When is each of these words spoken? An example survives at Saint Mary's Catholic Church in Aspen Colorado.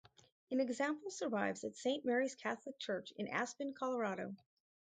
An 0.49 0.59
example 0.59 1.11
survives 1.11 1.63
at 1.63 1.75
Saint 1.75 2.03
Mary's 2.03 2.33
Catholic 2.33 2.79
Church 2.79 3.13
in 3.17 3.27
Aspen 3.27 3.75
Colorado. 3.75 4.35